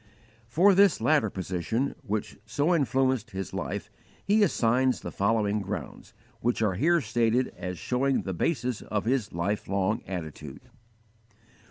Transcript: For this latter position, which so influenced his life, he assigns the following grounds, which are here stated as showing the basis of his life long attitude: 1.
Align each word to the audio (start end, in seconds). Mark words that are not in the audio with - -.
For 0.47 0.73
this 0.73 0.99
latter 0.99 1.29
position, 1.29 1.93
which 2.01 2.35
so 2.43 2.73
influenced 2.73 3.29
his 3.29 3.53
life, 3.53 3.91
he 4.25 4.41
assigns 4.41 5.01
the 5.01 5.11
following 5.11 5.61
grounds, 5.61 6.15
which 6.39 6.63
are 6.63 6.73
here 6.73 7.01
stated 7.01 7.49
as 7.55 7.77
showing 7.77 8.23
the 8.23 8.33
basis 8.33 8.81
of 8.81 9.05
his 9.05 9.31
life 9.31 9.67
long 9.67 10.01
attitude: 10.07 10.61
1. 10.63 10.71